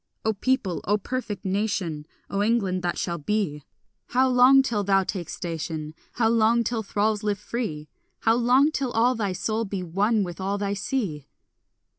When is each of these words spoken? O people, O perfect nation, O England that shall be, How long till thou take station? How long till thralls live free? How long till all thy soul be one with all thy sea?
O 0.25 0.33
people, 0.33 0.81
O 0.85 0.97
perfect 0.97 1.45
nation, 1.45 2.07
O 2.27 2.41
England 2.41 2.81
that 2.81 2.97
shall 2.97 3.19
be, 3.19 3.61
How 4.07 4.27
long 4.27 4.63
till 4.63 4.83
thou 4.83 5.03
take 5.03 5.29
station? 5.29 5.93
How 6.13 6.27
long 6.27 6.63
till 6.63 6.81
thralls 6.81 7.21
live 7.21 7.37
free? 7.37 7.87
How 8.21 8.33
long 8.33 8.71
till 8.71 8.89
all 8.93 9.13
thy 9.13 9.33
soul 9.33 9.63
be 9.63 9.83
one 9.83 10.23
with 10.23 10.41
all 10.41 10.57
thy 10.57 10.73
sea? 10.73 11.27